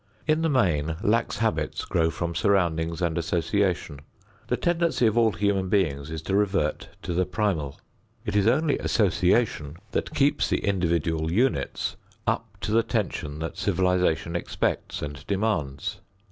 [0.25, 3.99] In the main, lax habits grow from surroundings and association.
[4.47, 7.79] The tendency of all human beings is to revert to the primal.
[8.25, 14.35] It is only association that keeps the individual units up to the tension that civilization
[14.35, 15.99] expects and demands.